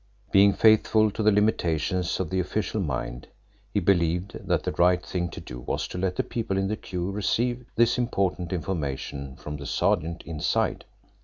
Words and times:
Being 0.31 0.53
faithful 0.53 1.11
to 1.11 1.21
the 1.21 1.31
limitations 1.31 2.19
of 2.19 2.31
the 2.31 2.39
official 2.39 2.81
mind, 2.81 3.27
he 3.71 3.79
believed 3.79 4.31
that 4.47 4.63
the 4.63 4.71
right 4.71 5.05
thing 5.05 5.29
to 5.29 5.39
do 5.39 5.59
was 5.59 5.87
to 5.89 5.99
let 5.99 6.15
the 6.15 6.23
people 6.23 6.57
in 6.57 6.69
the 6.69 6.75
queue 6.75 7.11
receive 7.11 7.65
this 7.75 7.99
important 7.99 8.51
information 8.51 9.35
from 9.35 9.57
the 9.57 9.67
sergeant 9.67 10.23
inside. 10.23 10.85